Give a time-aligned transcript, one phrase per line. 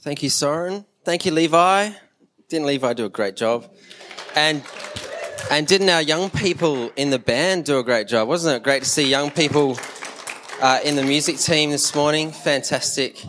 [0.00, 0.84] Thank you, Soren.
[1.04, 1.90] Thank you, Levi.
[2.48, 3.68] Didn't Levi do a great job?
[4.34, 4.62] And
[5.50, 8.28] and didn't our young people in the band do a great job?
[8.28, 9.78] Wasn't it great to see young people
[10.60, 12.32] uh, in the music team this morning?
[12.32, 13.24] Fantastic.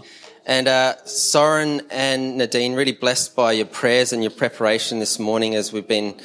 [0.45, 5.55] And uh, Soren and Nadine, really blessed by your prayers and your preparation this morning
[5.55, 6.19] as we've been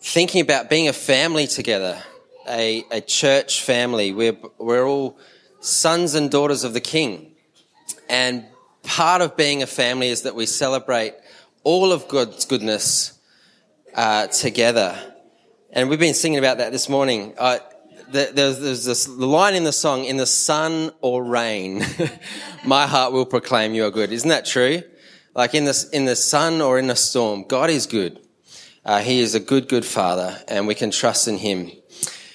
[0.00, 2.02] thinking about being a family together,
[2.48, 4.12] a, a church family.
[4.12, 5.18] We're, we're all
[5.60, 7.32] sons and daughters of the King.
[8.08, 8.44] And
[8.86, 11.14] part of being a family is that we celebrate
[11.64, 13.18] all of God's goodness
[13.94, 14.96] uh, together.
[15.70, 17.34] And we've been singing about that this morning.
[17.36, 17.58] Uh,
[18.08, 21.84] there's, there's this line in the song, in the sun or rain,
[22.64, 24.12] my heart will proclaim you are good.
[24.12, 24.82] Isn't that true?
[25.34, 28.20] Like in the, in the sun or in the storm, God is good.
[28.84, 31.72] Uh, he is a good, good father and we can trust in him.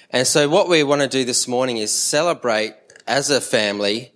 [0.10, 2.76] And so what we want to do this morning is celebrate
[3.08, 4.11] as a family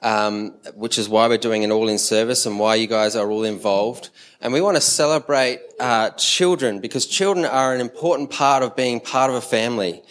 [0.00, 3.30] um, which is why we're doing an all in service and why you guys are
[3.30, 4.10] all involved.
[4.40, 9.00] And we want to celebrate uh, children because children are an important part of being
[9.00, 10.02] part of a family.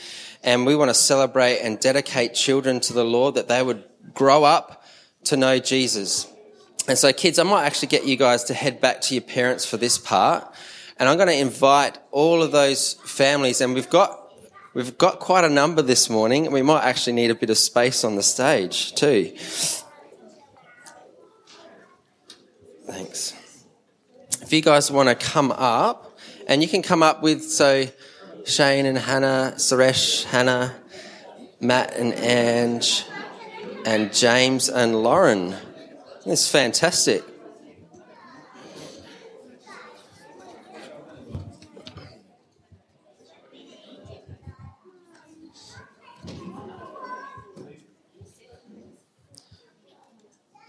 [0.44, 4.44] And we want to celebrate and dedicate children to the Lord that they would grow
[4.44, 4.84] up
[5.26, 6.28] to know Jesus.
[6.88, 9.66] And so, kids, I might actually get you guys to head back to your parents
[9.66, 10.48] for this part.
[11.00, 14.27] And I'm going to invite all of those families, and we've got
[14.78, 16.52] We've got quite a number this morning.
[16.52, 19.34] We might actually need a bit of space on the stage too.
[22.86, 23.34] Thanks.
[24.40, 27.88] If you guys want to come up, and you can come up with, so
[28.46, 30.76] Shane and Hannah, Suresh, Hannah,
[31.60, 33.04] Matt and Ange,
[33.84, 35.56] and James and Lauren.
[36.28, 37.24] It's fantastic.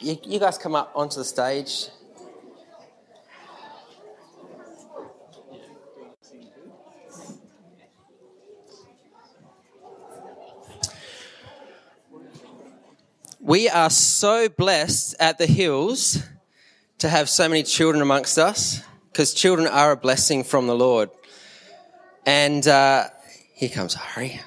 [0.09, 1.89] You, you guys come up onto the stage.
[13.39, 16.23] We are so blessed at the hills
[16.99, 18.83] to have so many children amongst us
[19.13, 21.11] because children are a blessing from the Lord.
[22.25, 23.09] And uh,
[23.55, 24.41] here comes Harry.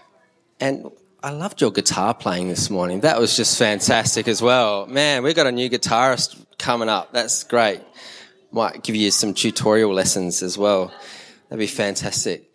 [0.60, 0.92] And
[1.24, 3.02] I loved your guitar playing this morning.
[3.02, 4.88] That was just fantastic as well.
[4.88, 7.14] Man, we've got a new guitarist coming up.
[7.14, 7.80] That's great.
[8.52, 10.92] Might give you some tutorial lessons as well.
[11.48, 12.52] That'd be fantastic.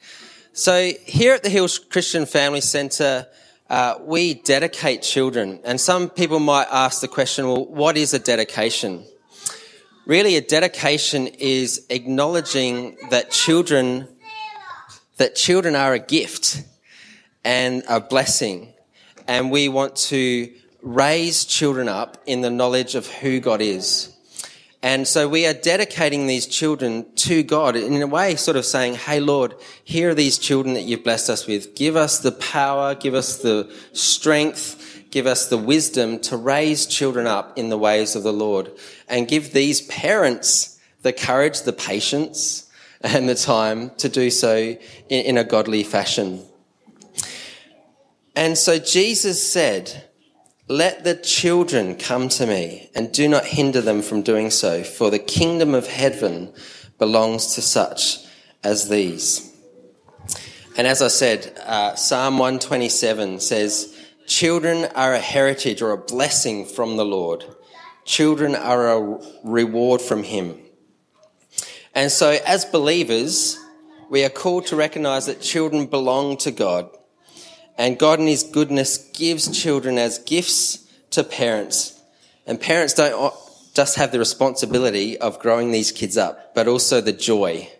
[0.52, 3.28] So here at the Hills Christian Family Centre,
[3.70, 5.60] uh, we dedicate children.
[5.62, 9.04] And some people might ask the question, well, what is a dedication?
[10.06, 14.08] Really, a dedication is acknowledging that children,
[15.18, 16.64] that children are a gift
[17.46, 18.74] and a blessing.
[19.28, 20.52] And we want to
[20.82, 24.12] raise children up in the knowledge of who God is.
[24.82, 28.96] And so we are dedicating these children to God in a way, sort of saying,
[28.96, 29.54] Hey, Lord,
[29.84, 31.76] here are these children that you've blessed us with.
[31.76, 37.28] Give us the power, give us the strength, give us the wisdom to raise children
[37.28, 38.72] up in the ways of the Lord
[39.08, 42.68] and give these parents the courage, the patience
[43.00, 44.76] and the time to do so
[45.08, 46.44] in, a godly fashion.
[48.36, 50.06] And so Jesus said,
[50.68, 55.10] let the children come to me and do not hinder them from doing so, for
[55.10, 56.52] the kingdom of heaven
[56.98, 58.18] belongs to such
[58.64, 59.52] as these.
[60.76, 66.66] And as I said, uh, Psalm 127 says, Children are a heritage or a blessing
[66.66, 67.44] from the Lord.
[68.04, 70.58] Children are a reward from Him.
[71.94, 73.56] And so, as believers,
[74.10, 76.90] we are called to recognize that children belong to God
[77.78, 82.00] and God in His goodness gives children as gifts to parents.
[82.46, 83.34] And parents don't
[83.74, 87.70] just have the responsibility of growing these kids up, but also the joy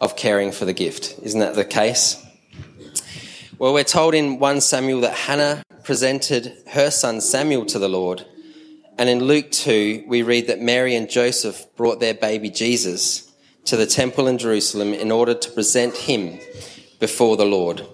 [0.00, 1.18] of caring for the gift.
[1.22, 2.22] Isn't that the case?
[3.58, 8.26] Well, we're told in 1 Samuel that Hannah presented her son Samuel to the Lord.
[8.98, 13.32] And in Luke 2, we read that Mary and Joseph brought their baby Jesus
[13.66, 16.38] to the temple in Jerusalem in order to present him
[16.98, 17.86] before the Lord.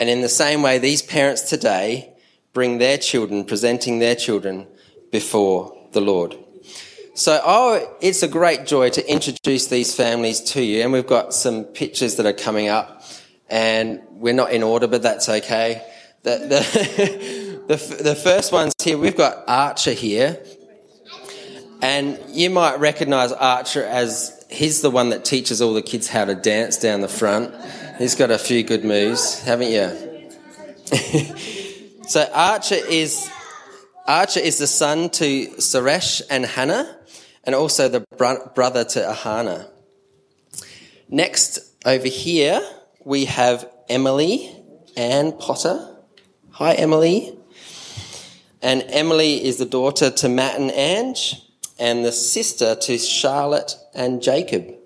[0.00, 2.12] And in the same way, these parents today
[2.52, 4.66] bring their children, presenting their children
[5.10, 6.36] before the Lord.
[7.14, 10.82] So, oh, it's a great joy to introduce these families to you.
[10.82, 13.02] And we've got some pictures that are coming up.
[13.50, 15.84] And we're not in order, but that's okay.
[16.22, 18.98] The, the, the, the first one's here.
[18.98, 20.40] We've got Archer here.
[21.82, 26.24] And you might recognize Archer as he's the one that teaches all the kids how
[26.24, 27.54] to dance down the front.
[27.98, 30.30] He's got a few good moves, haven't you?
[32.06, 33.28] so Archer is
[34.06, 36.96] Archer is the son to Suresh and Hannah,
[37.42, 39.68] and also the br- brother to Ahana.
[41.08, 42.62] Next, over here,
[43.04, 44.48] we have Emily
[44.96, 45.96] Ann Potter.
[46.52, 47.36] Hi, Emily.
[48.62, 51.34] And Emily is the daughter to Matt and Ange,
[51.80, 54.77] and the sister to Charlotte and Jacob.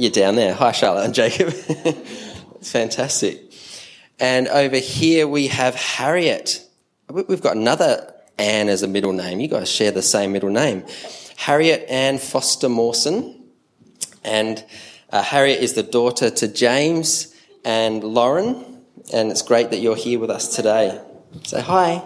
[0.00, 0.54] You're down there.
[0.54, 1.52] Hi, Charlotte and Jacob.
[1.52, 3.52] it's fantastic.
[4.18, 6.66] And over here we have Harriet.
[7.10, 9.40] We've got another Anne as a middle name.
[9.40, 10.86] You guys share the same middle name.
[11.36, 13.44] Harriet Anne Foster Mawson.
[14.24, 14.64] And
[15.10, 18.82] uh, Harriet is the daughter to James and Lauren.
[19.12, 20.98] And it's great that you're here with us today.
[21.44, 22.02] Say hi.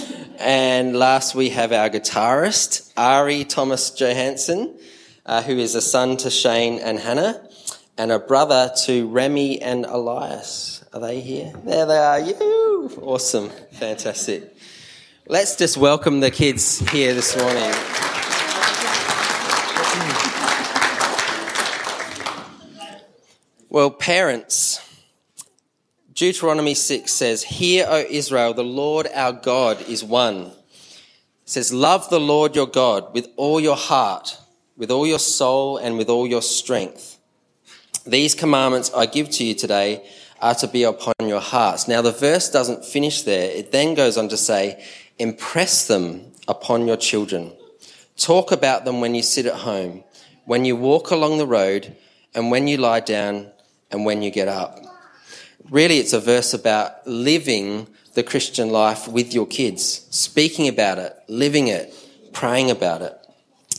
[0.38, 4.78] and last we have our guitarist, Ari Thomas Johansson,
[5.24, 7.46] uh, who is a son to Shane and Hannah,
[7.98, 10.84] and a brother to Remy and Elias.
[10.92, 11.52] Are they here?
[11.64, 12.20] There they are.
[12.20, 14.54] You awesome, fantastic.
[15.26, 17.72] Let's just welcome the kids here this morning.
[23.68, 24.80] Well, parents,
[26.16, 30.46] Deuteronomy 6 says, Hear, O Israel, the Lord our God is one.
[30.46, 30.52] It
[31.44, 34.38] says, Love the Lord your God with all your heart,
[34.78, 37.18] with all your soul, and with all your strength.
[38.06, 40.08] These commandments I give to you today
[40.40, 41.86] are to be upon your hearts.
[41.86, 43.50] Now, the verse doesn't finish there.
[43.50, 44.82] It then goes on to say,
[45.18, 47.52] Impress them upon your children.
[48.16, 50.02] Talk about them when you sit at home,
[50.46, 51.94] when you walk along the road,
[52.34, 53.52] and when you lie down,
[53.90, 54.85] and when you get up
[55.70, 61.14] really it's a verse about living the Christian life with your kids, speaking about it,
[61.28, 61.94] living it,
[62.32, 63.16] praying about it.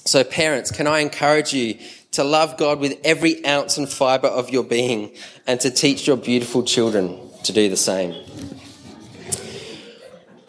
[0.05, 1.77] So, parents, can I encourage you
[2.11, 5.11] to love God with every ounce and fibre of your being
[5.45, 8.15] and to teach your beautiful children to do the same?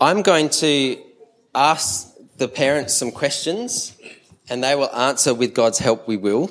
[0.01, 1.03] I'm going to
[1.55, 3.97] ask the parents some questions
[4.49, 6.51] and they will answer with God's help, we will.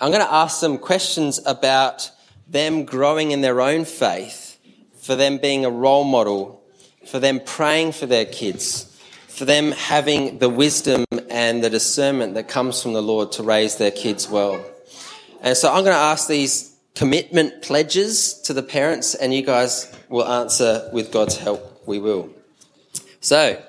[0.00, 2.10] I'm going to ask them questions about
[2.48, 4.58] them growing in their own faith,
[5.00, 6.62] for them being a role model,
[7.06, 8.84] for them praying for their kids,
[9.28, 13.76] for them having the wisdom and the discernment that comes from the Lord to raise
[13.76, 14.64] their kids well.
[15.42, 19.94] And so I'm going to ask these commitment pledges to the parents, and you guys
[20.08, 21.82] will answer with God's help.
[21.86, 22.30] We will.
[23.20, 23.62] So,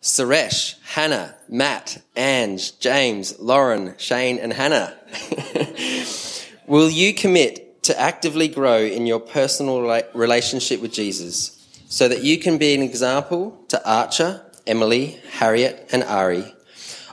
[0.00, 4.94] Suresh, Hannah, Matt, Ange, James, Lauren, Shane, and Hannah.
[6.66, 9.80] will you commit to actively grow in your personal
[10.14, 16.02] relationship with Jesus so that you can be an example to Archer, Emily, Harriet, and
[16.02, 16.54] Ari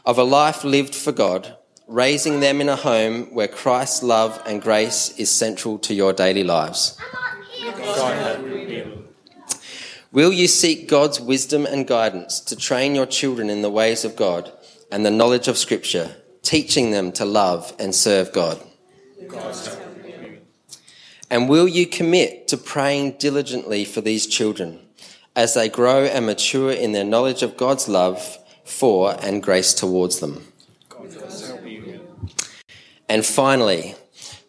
[0.06, 1.56] of a life lived for God,
[1.88, 6.44] raising them in a home where Christ's love and grace is central to your daily
[6.44, 6.98] lives.
[10.12, 14.16] Will you seek God's wisdom and guidance to train your children in the ways of
[14.16, 14.52] God
[14.92, 18.62] and the knowledge of Scripture, teaching them to love and serve God?
[21.32, 24.82] And will you commit to praying diligently for these children
[25.34, 30.20] as they grow and mature in their knowledge of God's love for and grace towards
[30.20, 30.46] them?
[33.08, 33.96] And finally,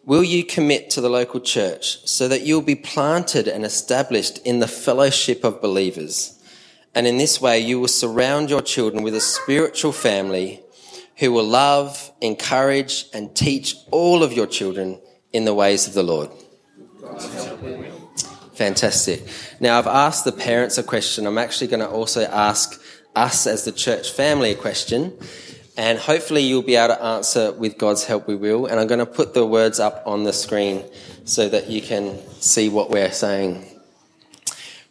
[0.03, 4.59] will you commit to the local church so that you'll be planted and established in
[4.59, 6.37] the fellowship of believers?
[6.93, 10.61] And in this way, you will surround your children with a spiritual family
[11.19, 14.99] who will love, encourage, and teach all of your children
[15.31, 16.29] in the ways of the Lord.
[18.53, 19.27] Fantastic.
[19.59, 21.25] Now, I've asked the parents a question.
[21.25, 22.79] I'm actually going to also ask
[23.15, 25.17] us as the church family a question.
[25.75, 28.67] And hopefully, you'll be able to answer with God's help, we will.
[28.67, 30.83] And I'm going to put the words up on the screen
[31.25, 33.65] so that you can see what we're saying.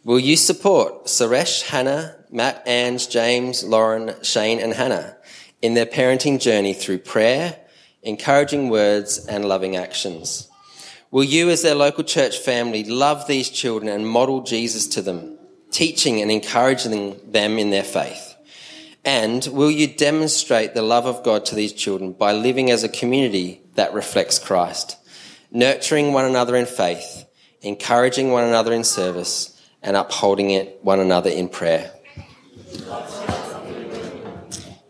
[0.03, 5.15] Will you support Suresh, Hannah, Matt, Ange, James, Lauren, Shane, and Hannah
[5.61, 7.57] in their parenting journey through prayer,
[8.01, 10.49] encouraging words, and loving actions?
[11.13, 15.37] Will you, as their local church family, love these children and model Jesus to them,
[15.69, 18.35] teaching and encouraging them in their faith?
[19.05, 22.89] And will you demonstrate the love of God to these children by living as a
[22.89, 24.97] community that reflects Christ,
[25.51, 27.27] nurturing one another in faith,
[27.61, 31.91] encouraging one another in service, and upholding it one another in prayer?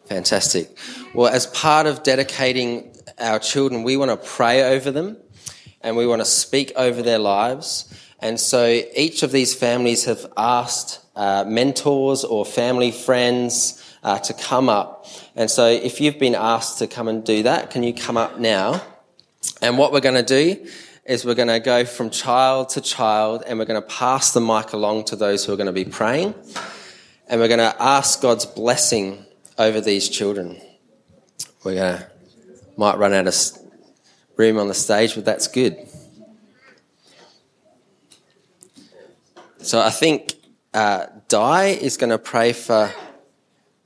[0.06, 0.77] Fantastic.
[1.13, 5.18] Well, as part of dedicating our children, we want to pray over them
[5.84, 7.94] and we want to speak over their lives.
[8.20, 14.34] And so each of these families have asked uh, mentors or family friends uh, to
[14.34, 15.06] come up.
[15.36, 18.40] And so if you've been asked to come and do that, can you come up
[18.40, 18.82] now?
[19.62, 20.66] And what we're going to do
[21.06, 24.40] is we're going to go from child to child and we're going to pass the
[24.40, 26.34] mic along to those who are going to be praying.
[27.28, 29.25] and we're going to ask God's blessing
[29.58, 30.62] over these children.
[31.63, 32.08] To,
[32.78, 33.34] might run out of
[34.36, 35.78] room on the stage, but that's good.
[39.60, 40.34] So I think
[40.74, 42.92] uh, Di is going to pray for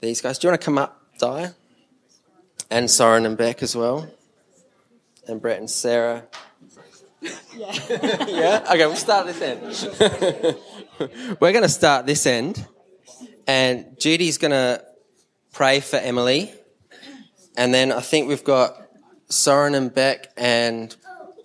[0.01, 0.39] these guys.
[0.39, 1.49] Do you want to come up, Di?
[2.71, 4.11] And Soren and Beck as well.
[5.27, 6.25] And Brett and Sarah.
[7.21, 7.31] Yeah.
[8.27, 8.65] yeah?
[8.71, 10.57] Okay, we'll start this end.
[11.39, 12.65] We're going to start this end.
[13.45, 14.83] And Judy's going to
[15.53, 16.51] pray for Emily.
[17.55, 18.86] And then I think we've got
[19.29, 20.95] Soren and Beck and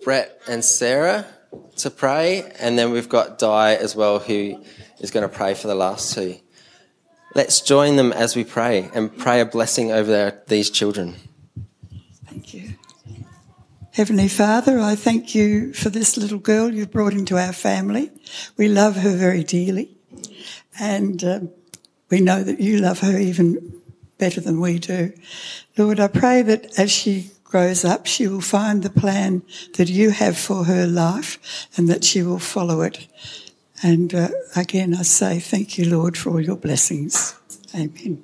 [0.03, 1.25] Brett and Sarah
[1.77, 2.51] to pray.
[2.59, 4.63] And then we've got Di as well, who
[4.99, 6.37] is going to pray for the last two.
[7.35, 11.15] Let's join them as we pray and pray a blessing over their, these children.
[12.25, 12.75] Thank you.
[13.91, 18.11] Heavenly Father, I thank you for this little girl you've brought into our family.
[18.57, 19.97] We love her very dearly.
[20.79, 21.49] And um,
[22.09, 23.81] we know that you love her even
[24.17, 25.13] better than we do.
[25.77, 29.43] Lord, I pray that as she grows up, she will find the plan
[29.77, 33.07] that you have for her life and that she will follow it.
[33.83, 37.35] And uh, again, I say thank you, Lord, for all your blessings.
[37.75, 38.23] Amen.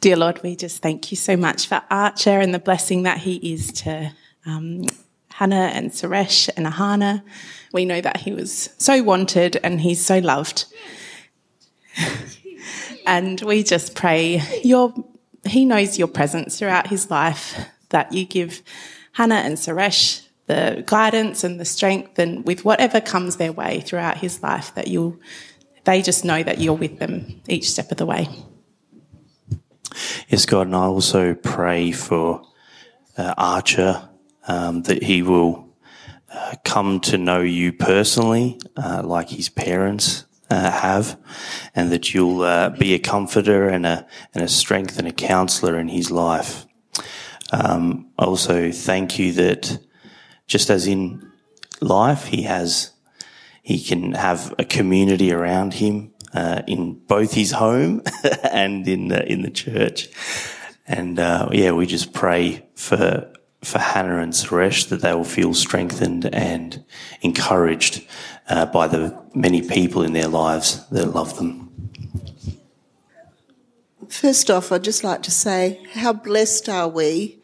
[0.00, 3.52] Dear Lord, we just thank you so much for Archer and the blessing that he
[3.52, 4.12] is to
[4.46, 4.84] um,
[5.32, 7.24] Hannah and Suresh and Ahana.
[7.72, 10.66] We know that he was so wanted and he's so loved.
[13.08, 14.94] and we just pray your
[15.50, 17.58] he knows your presence throughout his life,
[17.90, 18.62] that you give
[19.12, 24.16] Hannah and Suresh the guidance and the strength and with whatever comes their way throughout
[24.18, 25.16] his life that you'll
[25.84, 28.28] they just know that you're with them each step of the way.
[30.28, 32.42] Yes, God, and I also pray for
[33.16, 34.08] uh, Archer
[34.46, 35.68] um, that he will
[36.30, 41.18] uh, come to know you personally, uh, like his parents uh, have,
[41.74, 45.78] and that you'll uh, be a comforter and a and a strength and a counselor
[45.78, 46.66] in his life.
[47.52, 49.78] Um, I also thank you that
[50.46, 51.30] just as in
[51.80, 52.92] life, he has,
[53.62, 58.02] he can have a community around him, uh, in both his home
[58.52, 60.08] and in the, in the church.
[60.86, 63.30] And, uh, yeah, we just pray for,
[63.62, 66.82] for Hannah and Suresh that they will feel strengthened and
[67.20, 68.06] encouraged,
[68.48, 71.68] uh, by the many people in their lives that love them.
[74.08, 77.38] First off, I'd just like to say how blessed are we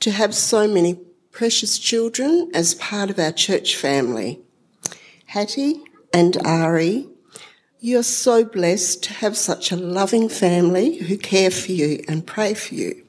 [0.00, 0.98] to have so many
[1.30, 4.40] precious children as part of our church family.
[5.26, 7.08] Hattie and Ari,
[7.78, 12.54] you're so blessed to have such a loving family who care for you and pray
[12.54, 13.04] for you.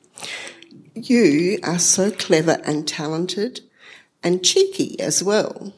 [0.93, 3.62] You are so clever and talented
[4.24, 5.74] and cheeky as well.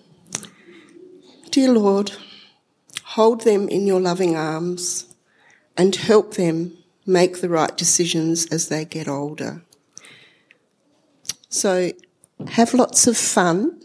[1.54, 2.14] Dear Lord,
[3.04, 5.06] hold them in your loving arms
[5.78, 9.62] and help them make the right decisions as they get older.
[11.50, 11.92] So
[12.48, 13.80] have lots of fun,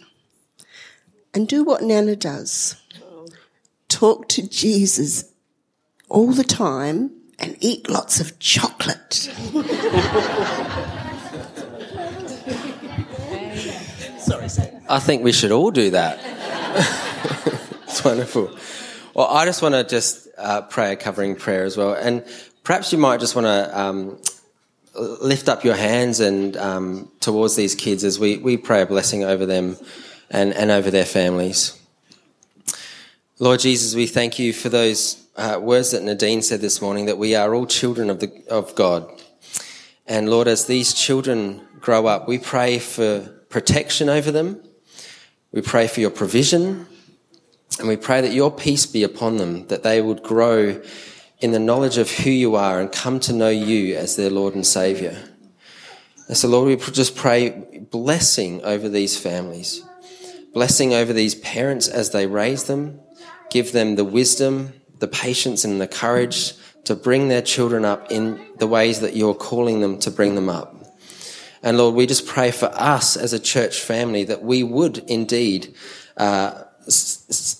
[1.34, 2.76] and do what Nana does.
[3.88, 5.30] Talk to Jesus
[6.08, 9.12] all the time and eat lots of chocolate.
[14.20, 14.48] Sorry,
[14.88, 16.18] I think we should all do that.
[17.98, 18.56] it's wonderful.
[19.12, 22.24] Well, I just want to just uh, pray a covering prayer as well, and
[22.62, 24.22] perhaps you might just want to um,
[24.94, 29.24] lift up your hands and um, towards these kids as we, we pray a blessing
[29.24, 29.76] over them
[30.30, 31.76] and, and over their families.
[33.40, 37.18] Lord Jesus, we thank you for those uh, words that Nadine said this morning that
[37.18, 39.10] we are all children of, the, of God.
[40.06, 44.62] And Lord, as these children grow up, we pray for protection over them.
[45.50, 46.86] We pray for your provision.
[47.78, 50.80] And we pray that your peace be upon them, that they would grow
[51.40, 54.54] in the knowledge of who you are and come to know you as their Lord
[54.54, 55.16] and Savior.
[56.26, 57.50] And so, Lord, we just pray
[57.90, 59.82] blessing over these families,
[60.52, 63.00] blessing over these parents as they raise them,
[63.50, 68.40] give them the wisdom, the patience, and the courage to bring their children up in
[68.58, 70.74] the ways that you're calling them to bring them up.
[71.62, 75.74] And Lord, we just pray for us as a church family that we would indeed,
[76.16, 76.62] uh,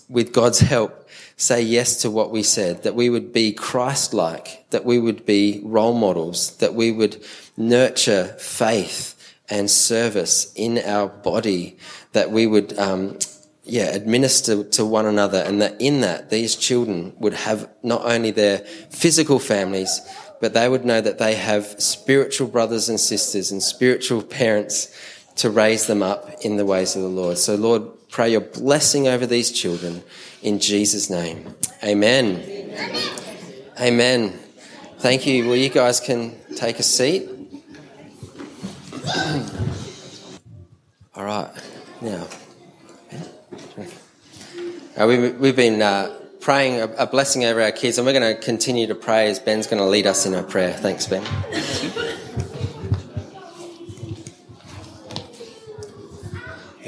[0.09, 4.69] with God's help, say yes to what we said, that we would be Christ like,
[4.71, 7.23] that we would be role models, that we would
[7.57, 9.15] nurture faith
[9.51, 11.77] and service in our body,
[12.13, 13.19] that we would, um,
[13.65, 18.31] yeah, administer to one another, and that in that these children would have not only
[18.31, 18.59] their
[18.91, 20.01] physical families,
[20.41, 24.95] but they would know that they have spiritual brothers and sisters and spiritual parents
[25.37, 27.39] to raise them up in the ways of the Lord.
[27.39, 30.03] So, Lord, pray your blessing over these children
[30.43, 31.55] in Jesus' name.
[31.83, 32.37] Amen.
[32.37, 33.03] Amen.
[33.81, 34.39] Amen.
[34.99, 35.47] Thank you.
[35.47, 37.29] Well, you guys can take a seat.
[41.15, 41.51] All right.
[42.01, 42.27] Now,
[44.97, 48.37] uh, we, we've been uh, praying a, a blessing over our kids, and we're going
[48.37, 50.73] to continue to pray as Ben's going to lead us in a prayer.
[50.73, 51.25] Thanks, Ben.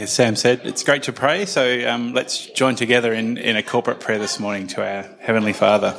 [0.00, 3.62] As Sam said, it's great to pray, so um, let's join together in, in a
[3.62, 5.94] corporate prayer this morning to our Heavenly Father.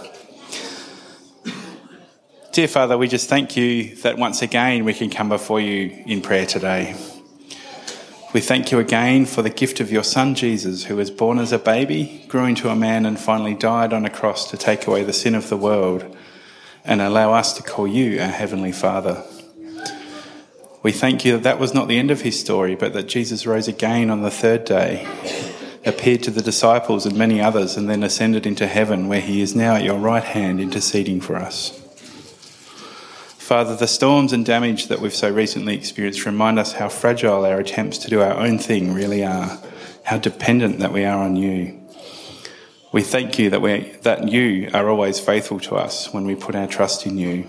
[2.51, 6.22] Dear Father, we just thank you that once again we can come before you in
[6.22, 6.96] prayer today.
[8.34, 11.51] We thank you again for the gift of your Son Jesus, who was born as
[11.51, 15.03] a baby, grew into a man, and finally died on a cross to take away
[15.03, 16.17] the sin of the world
[16.84, 19.24] and allow us to call you our Heavenly Father.
[20.83, 23.45] We thank you that that was not the end of his story, but that Jesus
[23.45, 25.07] rose again on the third day,
[25.85, 29.55] appeared to the disciples and many others, and then ascended into heaven, where he is
[29.55, 31.77] now at your right hand interceding for us.
[33.38, 37.59] Father, the storms and damage that we've so recently experienced remind us how fragile our
[37.59, 39.59] attempts to do our own thing really are,
[40.03, 41.79] how dependent that we are on you.
[42.91, 46.55] We thank you that, we, that you are always faithful to us when we put
[46.55, 47.47] our trust in you.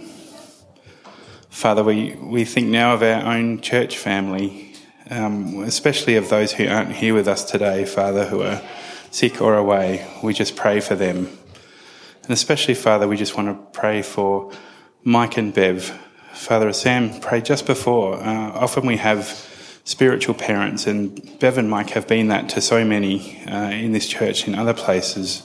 [1.52, 4.74] Father, we, we think now of our own church family,
[5.10, 8.60] um, especially of those who aren't here with us today, Father, who are
[9.10, 10.10] sick or away.
[10.24, 11.28] We just pray for them.
[12.22, 14.50] And especially, Father, we just want to pray for
[15.04, 15.96] Mike and Bev.
[16.32, 19.26] Father, Sam prayed just before, uh, often we have
[19.84, 24.08] spiritual parents, and Bev and Mike have been that to so many uh, in this
[24.08, 25.42] church, in other places.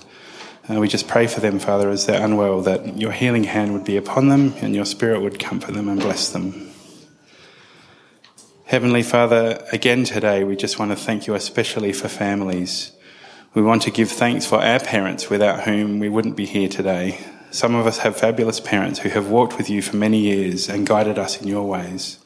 [0.70, 3.86] Uh, we just pray for them, Father, as they're unwell, that your healing hand would
[3.86, 6.72] be upon them and your spirit would comfort them and bless them.
[8.66, 12.92] Heavenly Father, again today, we just want to thank you especially for families.
[13.54, 17.18] We want to give thanks for our parents without whom we wouldn't be here today.
[17.50, 20.86] Some of us have fabulous parents who have walked with you for many years and
[20.86, 22.20] guided us in your ways.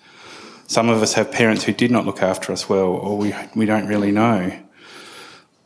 [0.65, 3.67] Some of us have parents who did not look after us well or we, we
[3.67, 4.60] don't really know.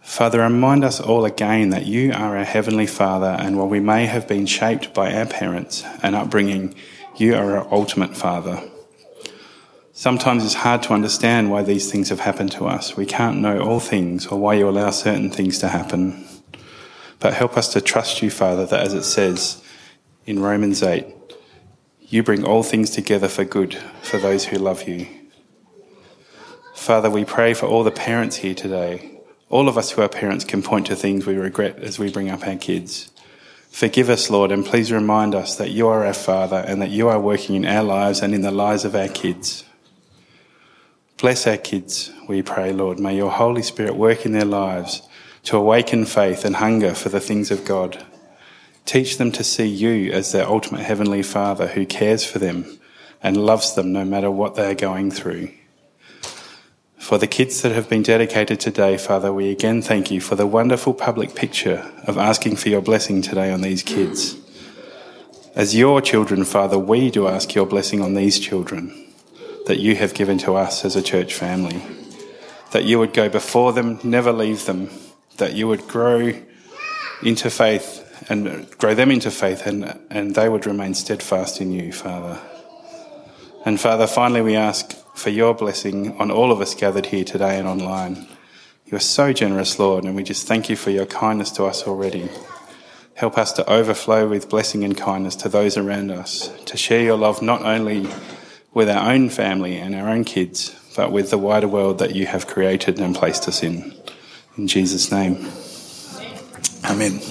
[0.05, 4.05] Father, remind us all again that you are our Heavenly Father, and while we may
[4.05, 6.75] have been shaped by our parents and upbringing,
[7.17, 8.61] you are our ultimate Father.
[9.93, 12.95] Sometimes it's hard to understand why these things have happened to us.
[12.95, 16.23] We can't know all things or why you allow certain things to happen.
[17.19, 19.61] But help us to trust you, Father, that as it says
[20.27, 21.07] in Romans 8,
[22.01, 25.07] you bring all things together for good for those who love you.
[26.75, 29.14] Father, we pray for all the parents here today
[29.49, 32.29] all of us who are parents can point to things we regret as we bring
[32.29, 33.11] up our kids.
[33.69, 37.09] Forgive us, Lord, and please remind us that you are our Father and that you
[37.09, 39.65] are working in our lives and in the lives of our kids.
[41.17, 42.99] Bless our kids, we pray, Lord.
[42.99, 45.01] May your Holy Spirit work in their lives
[45.43, 48.05] to awaken faith and hunger for the things of God.
[48.85, 52.79] Teach them to see you as their ultimate Heavenly Father who cares for them
[53.21, 55.51] and loves them no matter what they are going through.
[57.05, 60.47] For the kids that have been dedicated today, Father, we again thank you for the
[60.47, 64.35] wonderful public picture of asking for your blessing today on these kids.
[65.53, 69.05] As your children, Father, we do ask your blessing on these children
[69.67, 71.79] that you have given to us as a church family.
[72.71, 74.89] That you would go before them, never leave them,
[75.37, 76.33] that you would grow
[77.21, 81.93] into faith and grow them into faith and, and they would remain steadfast in you,
[81.93, 82.39] Father.
[83.63, 87.57] And Father, finally we ask for your blessing on all of us gathered here today
[87.57, 88.27] and online.
[88.85, 91.87] You are so generous, Lord, and we just thank you for your kindness to us
[91.87, 92.29] already.
[93.15, 97.17] Help us to overflow with blessing and kindness to those around us, to share your
[97.17, 98.07] love not only
[98.73, 102.25] with our own family and our own kids, but with the wider world that you
[102.25, 103.93] have created and placed us in.
[104.57, 105.47] In Jesus' name.
[106.83, 107.21] Amen.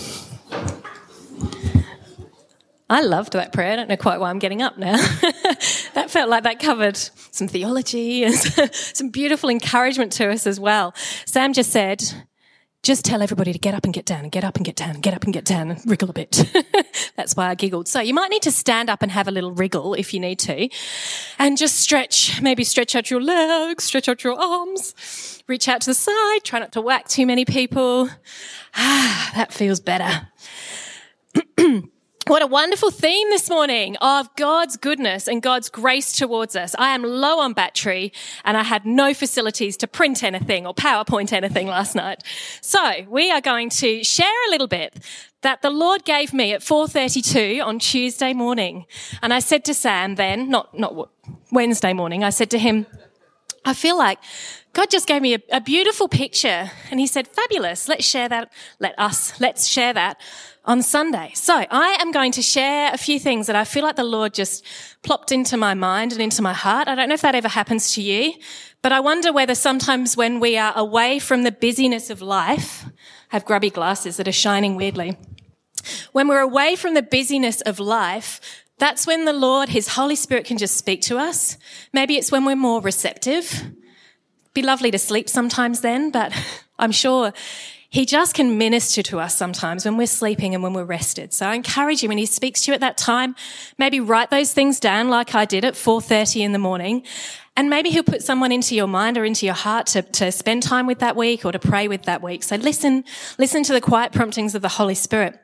[2.95, 3.73] I loved that prayer.
[3.73, 4.97] I don't know quite why I'm getting up now.
[5.95, 8.33] that felt like that covered some theology and
[8.73, 10.95] some beautiful encouragement to us as well.
[11.27, 12.05] Sam just said,
[12.85, 14.91] just tell everybody to get up and get down and get up and get down
[14.91, 16.45] and get up and get down and wriggle a bit.
[17.17, 17.89] That's why I giggled.
[17.89, 20.39] So you might need to stand up and have a little wriggle if you need
[20.41, 20.69] to
[21.41, 25.91] and just stretch, maybe stretch out your legs, stretch out your arms, reach out to
[25.91, 28.09] the side, try not to whack too many people.
[28.77, 30.29] Ah, that feels better.
[32.27, 36.75] What a wonderful theme this morning of God's goodness and God's grace towards us.
[36.79, 38.15] I am low on battery
[38.47, 42.23] and I had no facilities to print anything or PowerPoint anything last night.
[42.63, 45.05] So we are going to share a little bit
[45.43, 48.87] that the Lord gave me at 4:32 on Tuesday morning.
[49.21, 51.11] And I said to Sam then, not not
[51.53, 52.87] Wednesday morning, I said to him,
[53.67, 54.19] I feel like
[54.73, 57.87] God just gave me a, a beautiful picture and he said, fabulous.
[57.87, 58.51] Let's share that.
[58.79, 60.19] Let us, let's share that
[60.65, 61.31] on Sunday.
[61.35, 64.33] So I am going to share a few things that I feel like the Lord
[64.33, 64.65] just
[65.03, 66.89] plopped into my mind and into my heart.
[66.89, 68.33] I don't know if that ever happens to you,
[68.81, 73.37] but I wonder whether sometimes when we are away from the busyness of life, I
[73.37, 75.17] have grubby glasses that are shining weirdly.
[76.13, 78.41] When we're away from the busyness of life,
[78.79, 81.59] that's when the Lord, His Holy Spirit can just speak to us.
[81.93, 83.63] Maybe it's when we're more receptive.
[84.55, 86.33] Be lovely to sleep sometimes then, but
[86.79, 87.33] I'm sure
[87.95, 91.33] he just can minister to us sometimes when we're sleeping and when we're rested.
[91.33, 93.37] So I encourage you when he speaks to you at that time,
[93.79, 97.05] maybe write those things down like I did at 4.30 in the morning.
[97.57, 100.65] And maybe he'll put someone into your mind or into your heart to, to spend
[100.65, 102.43] time with that week or to pray with that week.
[102.43, 103.05] So listen,
[103.39, 105.39] listen to the quiet promptings of the Holy Spirit.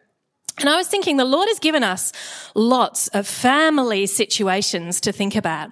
[0.59, 2.13] And I was thinking the Lord has given us
[2.57, 5.71] lots of family situations to think about.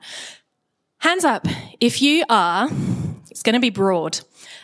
[0.98, 1.44] Hands up
[1.80, 2.70] if you are,
[3.32, 4.20] it's going to be broad,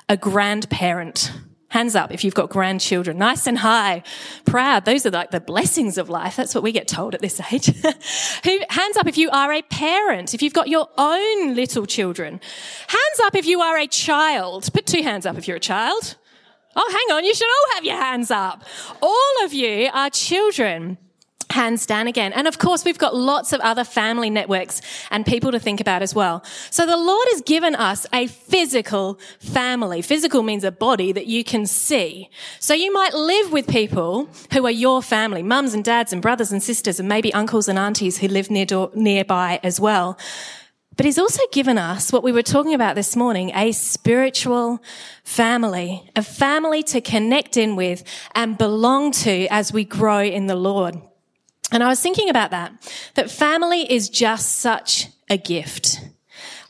[0.09, 1.33] a grandparent.
[1.75, 4.05] Hands up if you've got grandchildren, nice and high,
[4.45, 4.85] proud.
[4.85, 6.37] Those are like the blessings of life.
[6.37, 7.67] That's what we get told at this age.
[8.45, 12.41] Who, hands up if you are a parent, if you've got your own little children.
[12.87, 14.73] Hands up if you are a child.
[14.73, 16.15] Put two hands up if you're a child.
[16.77, 18.63] Oh, hang on, you should all have your hands up.
[19.03, 20.97] All of you are children
[21.55, 22.33] hands down again.
[22.33, 26.03] And of course, we've got lots of other family networks and people to think about
[26.03, 26.45] as well.
[26.71, 30.03] So the Lord has given us a physical family.
[30.03, 32.29] Physical means a body that you can see.
[32.59, 36.51] So you might live with people who are your family, mums and dads and brothers
[36.53, 40.19] and sisters and maybe uncles and aunties who live near nearby as well.
[40.97, 44.81] But he's also given us what we were talking about this morning, a spiritual
[45.25, 50.57] family, a family to connect in with and belong to as we grow in the
[50.57, 51.01] Lord.
[51.75, 52.73] And I was thinking about that,
[53.15, 56.01] that family is just such a gift.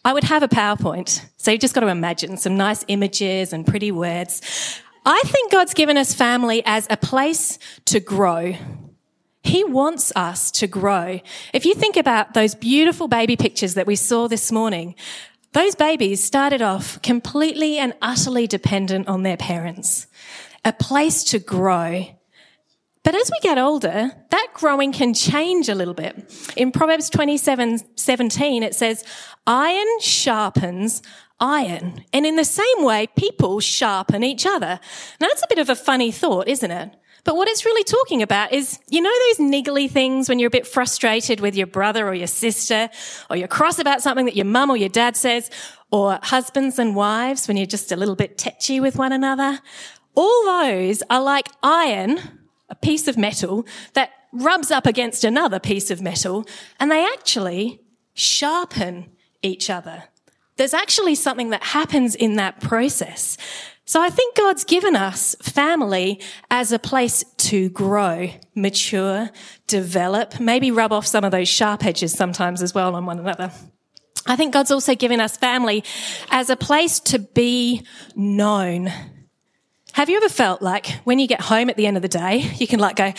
[0.02, 1.20] I would have a PowerPoint.
[1.36, 4.40] So you've just got to imagine some nice images and pretty words.
[5.04, 8.54] I think God's given us family as a place to grow.
[9.42, 11.20] He wants us to grow.
[11.52, 14.94] If you think about those beautiful baby pictures that we saw this morning,
[15.52, 20.06] those babies started off completely and utterly dependent on their parents.
[20.64, 22.06] A place to grow.
[23.04, 26.52] But as we get older, that growing can change a little bit.
[26.56, 29.04] In Proverbs 27, 17, it says,
[29.46, 31.02] iron sharpens
[31.38, 32.04] iron.
[32.12, 34.80] And in the same way, people sharpen each other.
[35.20, 36.96] Now that's a bit of a funny thought, isn't it?
[37.24, 40.50] But what it's really talking about is, you know, those niggly things when you're a
[40.50, 42.90] bit frustrated with your brother or your sister,
[43.30, 45.50] or you're cross about something that your mum or your dad says,
[45.90, 49.60] or husbands and wives when you're just a little bit tetchy with one another.
[50.14, 52.43] All those are like iron
[52.84, 56.46] piece of metal that rubs up against another piece of metal
[56.78, 57.80] and they actually
[58.14, 59.10] sharpen
[59.42, 60.04] each other.
[60.56, 63.36] There's actually something that happens in that process.
[63.86, 66.20] So I think God's given us family
[66.50, 69.30] as a place to grow, mature,
[69.66, 73.52] develop, maybe rub off some of those sharp edges sometimes as well on one another.
[74.26, 75.84] I think God's also given us family
[76.30, 77.84] as a place to be
[78.16, 78.90] known.
[79.94, 82.50] Have you ever felt like when you get home at the end of the day,
[82.56, 83.12] you can like go,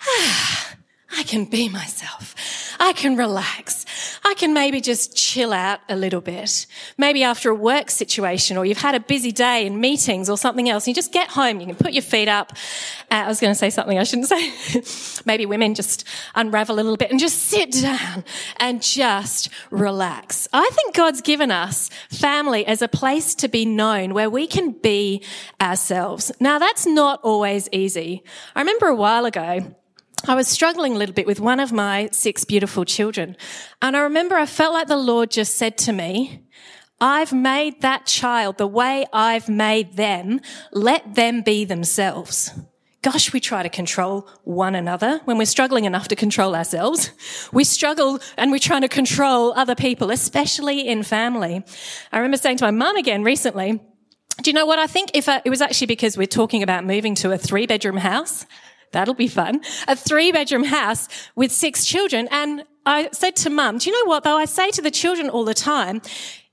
[0.00, 0.65] ah,
[1.12, 2.34] I can be myself.
[2.80, 3.86] I can relax.
[4.24, 6.66] I can maybe just chill out a little bit.
[6.98, 10.68] Maybe after a work situation or you've had a busy day in meetings or something
[10.68, 12.52] else, you just get home, you can put your feet up.
[13.10, 15.22] Uh, I was going to say something I shouldn't say.
[15.26, 18.24] maybe women just unravel a little bit and just sit down
[18.58, 20.48] and just relax.
[20.52, 24.72] I think God's given us family as a place to be known where we can
[24.72, 25.22] be
[25.60, 26.32] ourselves.
[26.40, 28.24] Now that's not always easy.
[28.56, 29.76] I remember a while ago,
[30.24, 33.36] I was struggling a little bit with one of my six beautiful children.
[33.80, 36.42] And I remember I felt like the Lord just said to me,
[37.00, 40.40] I've made that child the way I've made them.
[40.72, 42.50] Let them be themselves.
[43.02, 47.12] Gosh, we try to control one another when we're struggling enough to control ourselves.
[47.52, 51.62] We struggle and we're trying to control other people, especially in family.
[52.10, 53.80] I remember saying to my mum again recently,
[54.42, 55.10] do you know what I think?
[55.14, 58.44] If I, it was actually because we're talking about moving to a three bedroom house
[58.92, 59.60] That'll be fun.
[59.88, 62.28] A three bedroom house with six children.
[62.30, 64.36] And I said to mum, do you know what though?
[64.36, 66.00] I say to the children all the time,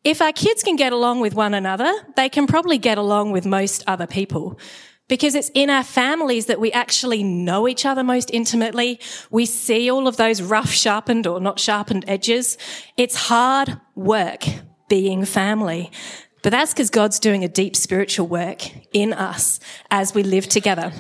[0.04, 3.46] if our kids can get along with one another, they can probably get along with
[3.46, 4.60] most other people.
[5.08, 9.00] Because it's in our families that we actually know each other most intimately.
[9.32, 12.58] We see all of those rough, sharpened or not sharpened edges.
[12.98, 14.44] It's hard work
[14.90, 15.92] being family.
[16.42, 19.60] But that's because God's doing a deep spiritual work in us
[19.92, 20.92] as we live together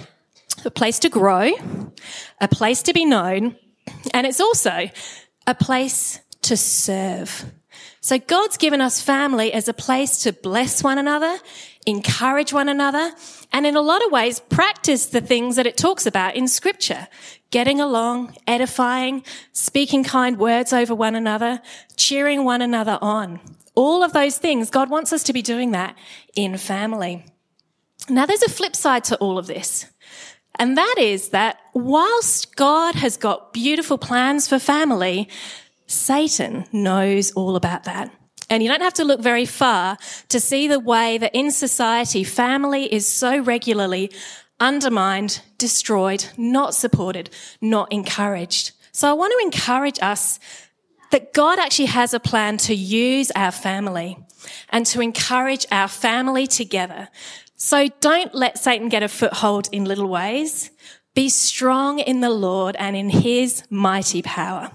[0.66, 1.52] a place to grow,
[2.40, 3.56] a place to be known,
[4.14, 4.90] and it's also
[5.48, 7.46] a place to serve.
[8.02, 11.40] So God's given us family as a place to bless one another.
[11.86, 13.12] encourage one another,
[13.52, 17.08] and in a lot of ways, practice the things that it talks about in scripture.
[17.52, 21.62] Getting along, edifying, speaking kind words over one another,
[21.96, 23.40] cheering one another on.
[23.76, 25.98] All of those things, God wants us to be doing that
[26.36, 27.26] in family.
[28.10, 29.86] Now there's a flip side to all of this.
[30.60, 35.28] And that is that whilst God has got beautiful plans for family,
[35.88, 38.12] Satan knows all about that.
[38.50, 39.98] And you don't have to look very far
[40.30, 44.12] to see the way that in society, family is so regularly
[44.60, 47.30] undermined, destroyed, not supported,
[47.62, 48.72] not encouraged.
[48.92, 50.40] So I want to encourage us
[51.12, 54.18] that God actually has a plan to use our family
[54.70, 57.10] and to encourage our family together.
[57.56, 60.72] So don't let Satan get a foothold in little ways.
[61.16, 64.72] Be strong in the Lord and in his mighty power.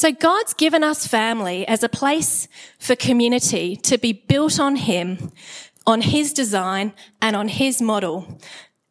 [0.00, 5.30] So God's given us family as a place for community to be built on Him,
[5.86, 8.38] on His design and on His model.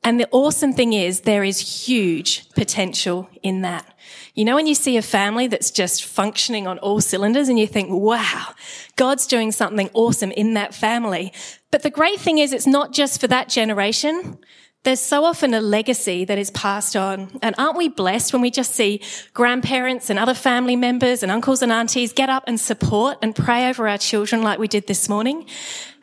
[0.10, 3.86] And the awesome thing is there is huge potential in that.
[4.34, 7.67] You know, when you see a family that's just functioning on all cylinders and you
[7.67, 8.56] think, wow,
[8.95, 11.32] God's doing something awesome in that family.
[11.69, 14.39] But the great thing is it's not just for that generation.
[14.82, 17.38] There's so often a legacy that is passed on.
[17.43, 19.04] And aren't we blessed when we just see
[19.36, 23.69] grandparents and other family members and uncles and aunties get up and support and pray
[23.69, 25.45] over our children like we did this morning?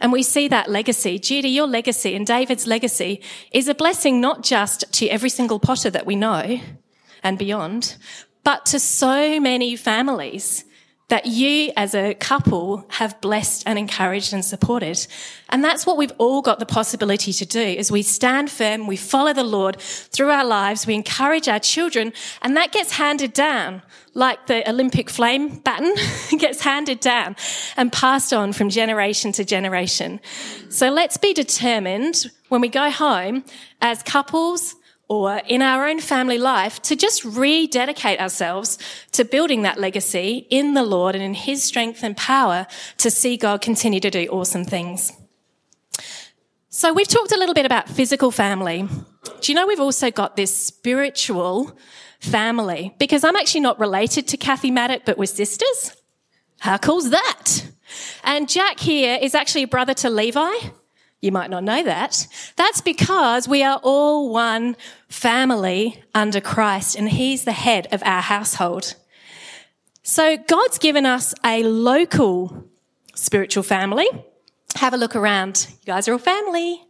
[0.01, 1.19] And we see that legacy.
[1.19, 5.91] Judy, your legacy and David's legacy is a blessing not just to every single Potter
[5.91, 6.61] that we know
[7.23, 7.97] and beyond,
[8.45, 10.66] but to so many families
[11.09, 15.07] that you as a couple have blessed and encouraged and supported.
[15.49, 18.97] And that's what we've all got the possibility to do is we stand firm, we
[18.97, 23.83] follow the Lord through our lives, we encourage our children, and that gets handed down
[24.15, 25.95] like the Olympic flame baton
[26.39, 27.37] gets handed down
[27.77, 30.21] and passed on from generation to generation.
[30.71, 33.45] So let's be determined when we go home
[33.81, 34.76] as couples,
[35.09, 38.79] or in our own family life to just rededicate ourselves
[39.13, 42.67] to building that legacy in the Lord and in His strength and power
[42.99, 45.13] to see God continue to do awesome things.
[46.69, 48.87] So we've talked a little bit about physical family.
[49.41, 51.79] Do you know we've also got this spiritual
[52.21, 52.95] family?
[52.99, 55.97] Because I'm actually not related to Kathy Maddock, but we're sisters.
[56.59, 57.65] How cool's that?
[58.25, 60.53] And Jack here is actually a brother to Levi.
[61.21, 62.27] You might not know that.
[62.57, 64.77] That's because we are all one
[65.09, 68.95] family under Christ and He's the head of our household.
[70.03, 72.65] So God's given us a local
[73.15, 74.07] spiritual family.
[74.77, 75.67] Have a look around.
[75.81, 76.83] You guys are all family.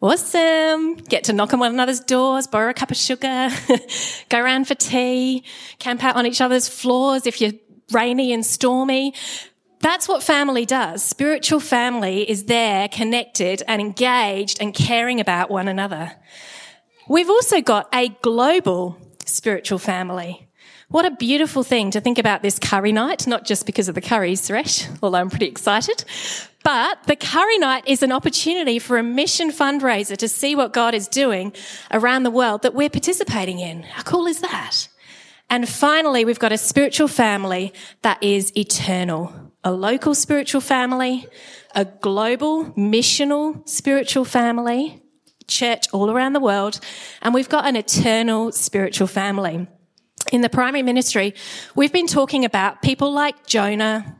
[0.00, 0.94] Awesome.
[0.96, 3.48] Get to knock on one another's doors, borrow a cup of sugar,
[4.28, 5.44] go around for tea,
[5.78, 7.52] camp out on each other's floors if you're
[7.92, 9.14] rainy and stormy.
[9.82, 11.02] That's what family does.
[11.02, 16.12] Spiritual family is there, connected and engaged and caring about one another.
[17.08, 20.48] We've also got a global spiritual family.
[20.88, 24.00] What a beautiful thing to think about this curry night, not just because of the
[24.00, 26.04] curries, Suresh, although I'm pretty excited.
[26.62, 30.94] But the curry night is an opportunity for a mission fundraiser to see what God
[30.94, 31.52] is doing
[31.90, 33.82] around the world that we're participating in.
[33.82, 34.86] How cool is that?
[35.50, 41.26] And finally, we've got a spiritual family that is eternal a local spiritual family,
[41.74, 45.02] a global missional spiritual family,
[45.46, 46.80] church all around the world,
[47.20, 49.66] and we've got an eternal spiritual family.
[50.32, 51.34] In the primary ministry,
[51.74, 54.16] we've been talking about people like Jonah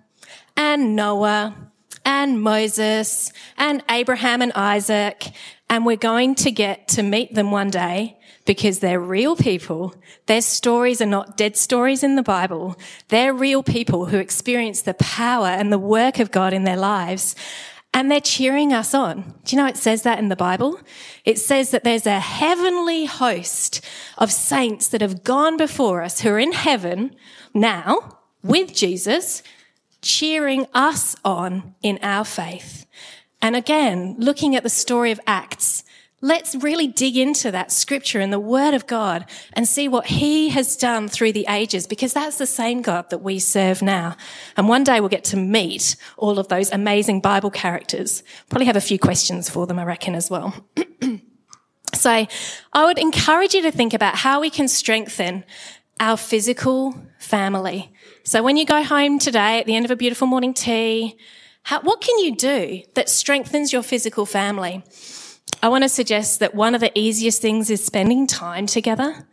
[0.57, 1.57] and Noah
[2.05, 5.33] and Moses and Abraham and Isaac,
[5.71, 9.95] and we're going to get to meet them one day because they're real people.
[10.27, 12.77] Their stories are not dead stories in the Bible.
[13.09, 17.37] They're real people who experience the power and the work of God in their lives.
[17.95, 19.35] And they're cheering us on.
[19.45, 20.81] Do you know it says that in the Bible?
[21.25, 23.85] It says that there's a heavenly host
[24.17, 27.15] of saints that have gone before us who are in heaven
[27.53, 29.43] now with Jesus,
[30.01, 32.87] cheering us on in our faith.
[33.43, 35.85] And again, looking at the story of Acts,
[36.25, 40.51] Let's really dig into that scripture and the word of God and see what he
[40.51, 44.17] has done through the ages because that's the same God that we serve now.
[44.57, 48.23] And one day we'll get to meet all of those amazing Bible characters.
[48.49, 50.55] Probably have a few questions for them, I reckon, as well.
[51.93, 52.27] so
[52.73, 55.45] I would encourage you to think about how we can strengthen
[55.99, 57.93] our physical family.
[58.23, 61.17] So when you go home today at the end of a beautiful morning tea,
[61.65, 64.85] how, what can you do that strengthens your physical family?
[65.63, 69.29] I want to suggest that one of the easiest things is spending time together.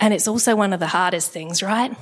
[0.00, 1.94] And it's also one of the hardest things, right?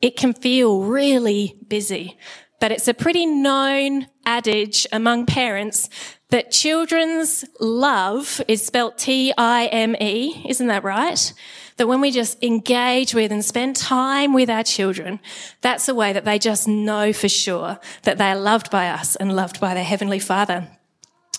[0.00, 2.16] It can feel really busy,
[2.60, 5.90] but it's a pretty known adage among parents
[6.30, 10.46] that children's love is spelt T-I-M-E.
[10.48, 11.32] Isn't that right?
[11.76, 15.20] That when we just engage with and spend time with our children,
[15.60, 19.14] that's a way that they just know for sure that they are loved by us
[19.16, 20.68] and loved by their Heavenly Father.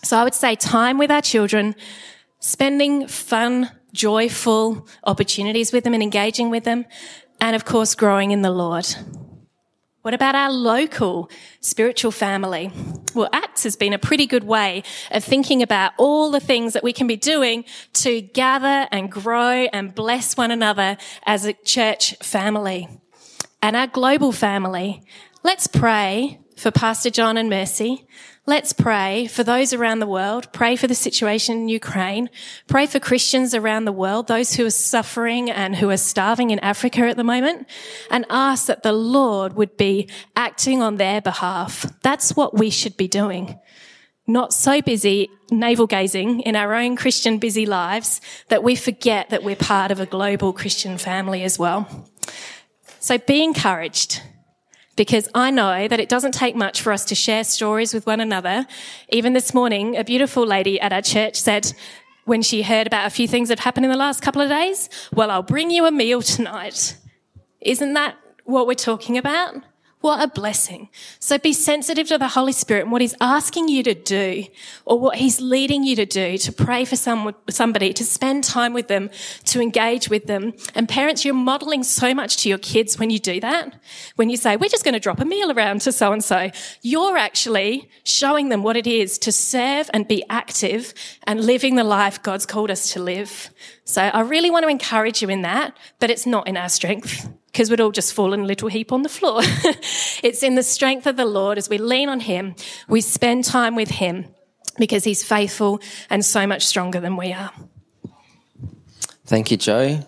[0.06, 1.74] So I would say time with our children,
[2.40, 6.86] spending fun, joyful opportunities with them and engaging with them,
[7.42, 8.86] and of course, growing in the Lord.
[10.04, 12.72] What about our local spiritual family?
[13.16, 16.84] Well, Acts has been a pretty good way of thinking about all the things that
[16.84, 22.16] we can be doing to gather and grow and bless one another as a church
[22.18, 22.88] family.
[23.60, 25.02] And our global family,
[25.42, 28.08] let's pray for Pastor John and Mercy.
[28.46, 30.52] Let's pray for those around the world.
[30.54, 32.30] Pray for the situation in Ukraine.
[32.68, 36.60] Pray for Christians around the world, those who are suffering and who are starving in
[36.60, 37.68] Africa at the moment,
[38.12, 41.92] and ask that the Lord would be acting on their behalf.
[42.04, 43.60] That's what we should be doing.
[44.28, 49.44] Not so busy navel gazing in our own Christian busy lives that we forget that
[49.44, 52.10] we're part of a global Christian family as well.
[53.00, 54.22] So be encouraged
[54.96, 58.20] because I know that it doesn't take much for us to share stories with one
[58.20, 58.66] another.
[59.10, 61.74] Even this morning, a beautiful lady at our church said,
[62.26, 64.90] when she heard about a few things that happened in the last couple of days,
[65.14, 66.98] well, I'll bring you a meal tonight.
[67.62, 69.56] Isn't that what we're talking about?
[70.02, 70.90] What a blessing.
[71.20, 74.46] So be sensitive to the Holy Spirit and what He's asking you to do
[74.86, 78.74] or what He's leading you to do, to pray for someone, somebody, to spend time
[78.74, 79.10] with them,
[79.46, 80.54] to engage with them.
[80.76, 83.82] And parents, you're modeling so much to your kids when you do that.
[84.16, 86.52] When you say, we're just going to drop a meal around to so and so,
[86.84, 91.84] you're actually showing them what it is to serve and be active and living the
[91.84, 93.50] life God's called us to live.
[93.88, 97.30] So I really want to encourage you in that, but it's not in our strength
[97.52, 99.42] because we'd all just fall in a little heap on the floor.
[100.24, 102.56] it's in the strength of the Lord as we lean on Him,
[102.90, 104.26] we spend time with Him
[104.80, 107.52] because He's faithful and so much stronger than we are.
[109.26, 110.00] Thank you, Joe.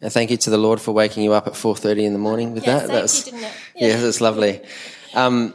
[0.00, 2.52] And thank you to the Lord for waking you up at 4.30 in the morning
[2.52, 2.80] with Yeah, that.
[2.80, 3.52] thank that was, you, didn't it?
[3.76, 4.60] Yeah, that's lovely.
[5.14, 5.54] Um,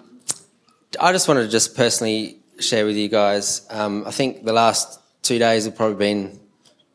[0.99, 3.67] I just wanted to just personally share with you guys.
[3.69, 6.39] Um, I think the last two days have probably been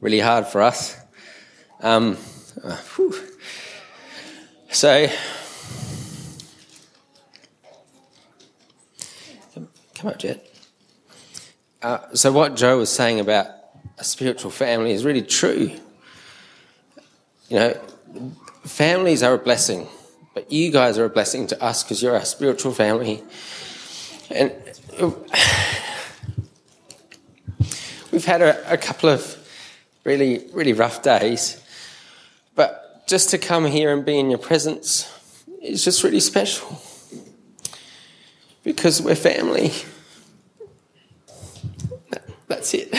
[0.05, 0.95] really hard for us.
[1.81, 2.19] Um,
[2.63, 2.77] uh,
[4.71, 5.09] so,
[9.95, 10.47] come, up, Jet.
[11.81, 13.47] Uh, so, what Joe was saying about
[13.97, 15.73] a spiritual family is really true.
[17.49, 17.73] You know,
[18.65, 19.89] families are a blessing,
[20.35, 23.23] but you guys are a blessing to us because you're our spiritual family.
[24.29, 24.53] And
[28.13, 29.41] we've had a, a couple of
[30.05, 31.63] really, really rough days,
[32.55, 35.11] but just to come here and be in your presence
[35.61, 36.81] is just really special
[38.63, 39.73] because we're family.
[42.47, 42.91] That's it.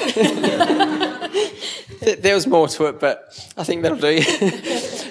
[2.21, 4.19] there was more to it, but I think that'll do.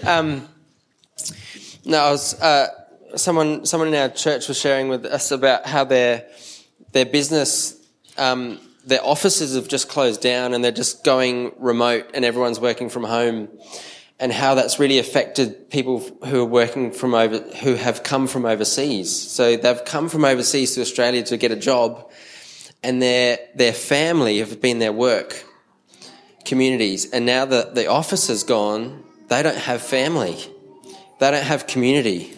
[0.09, 0.49] um,
[1.85, 2.69] no, was uh,
[3.17, 3.65] someone.
[3.65, 6.27] Someone in our church was sharing with us about how their
[6.93, 7.77] their business,
[8.19, 12.89] um, their offices have just closed down, and they're just going remote, and everyone's working
[12.89, 13.49] from home,
[14.19, 18.45] and how that's really affected people who are working from over who have come from
[18.45, 19.11] overseas.
[19.11, 22.11] So they've come from overseas to Australia to get a job,
[22.83, 25.45] and their their family have been their work
[26.45, 30.37] communities, and now that the office is gone, they don't have family.
[31.19, 32.35] They don't have community.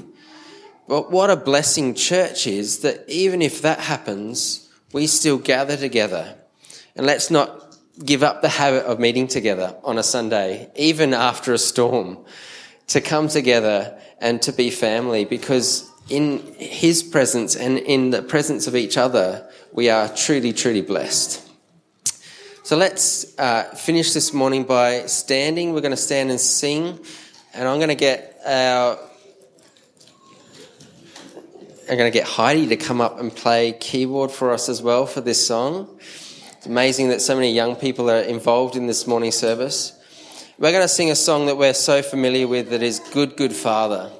[0.89, 6.35] But what a blessing church is that even if that happens, we still gather together.
[6.94, 11.53] And let's not give up the habit of meeting together on a Sunday, even after
[11.53, 12.18] a storm,
[12.88, 18.66] to come together and to be family because in His presence and in the presence
[18.66, 21.42] of each other, we are truly, truly blessed.
[22.62, 25.72] So let's uh, finish this morning by standing.
[25.72, 26.99] We're going to stand and sing,
[27.55, 28.99] and I'm going to get our.
[31.88, 35.07] I'm going to get Heidi to come up and play keyboard for us as well
[35.07, 35.88] for this song.
[36.57, 39.92] It's amazing that so many young people are involved in this morning service.
[40.58, 43.52] We're going to sing a song that we're so familiar with that is Good, Good
[43.52, 44.11] Father.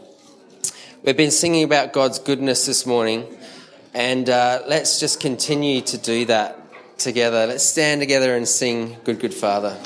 [1.03, 3.27] We've been singing about God's goodness this morning,
[3.93, 6.61] and uh, let's just continue to do that
[6.99, 7.49] together.
[7.49, 9.77] Let's stand together and sing Good, Good Father.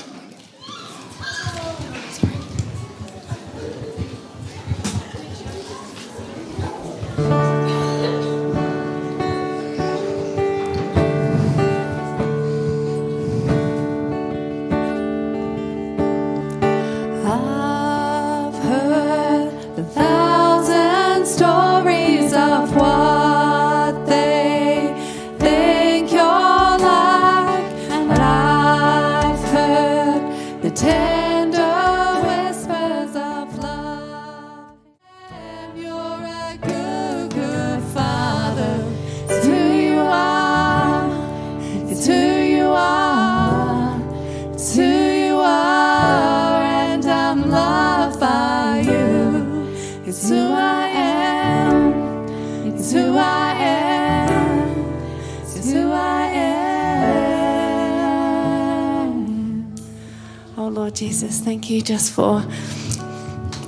[61.21, 61.41] Jesus.
[61.41, 62.41] Thank you just for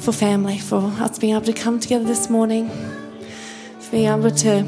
[0.00, 2.70] for family, for us being able to come together this morning,
[3.78, 4.64] for being able to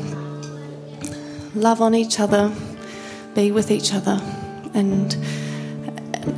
[1.55, 2.53] love on each other,
[3.35, 4.21] be with each other,
[4.75, 5.15] and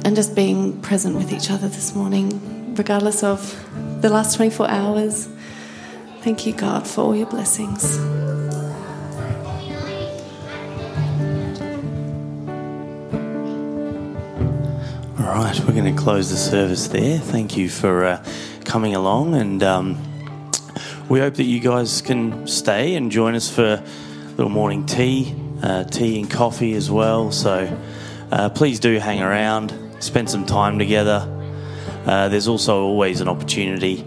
[0.04, 3.40] and just being present with each other this morning, regardless of
[4.00, 5.28] the last 24 hours.
[6.20, 7.98] Thank you, God, for all your blessings.
[15.44, 17.18] Right, we're going to close the service there.
[17.18, 18.24] Thank you for uh,
[18.64, 19.98] coming along, and um,
[21.10, 23.84] we hope that you guys can stay and join us for a
[24.30, 27.32] little morning tea, uh, tea and coffee as well.
[27.32, 27.78] So
[28.32, 31.30] uh, please do hang around, spend some time together.
[32.06, 34.06] Uh, there's also always an opportunity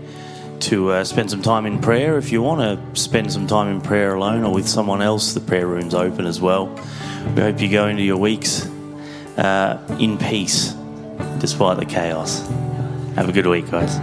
[0.62, 2.18] to uh, spend some time in prayer.
[2.18, 5.42] If you want to spend some time in prayer alone or with someone else, the
[5.42, 6.68] prayer room's open as well.
[7.36, 8.66] We hope you go into your weeks
[9.38, 10.79] uh, in peace
[11.40, 12.46] despite the chaos.
[13.16, 13.98] Have a good week, guys.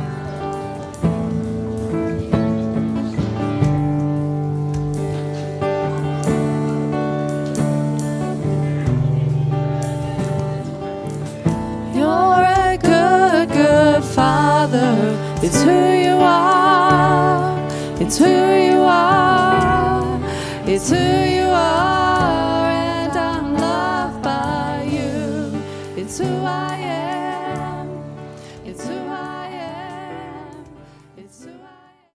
[11.94, 14.94] You're a good, good father.
[15.42, 17.58] It's who you are.
[18.00, 20.20] It's who you are.
[20.66, 21.45] It's who you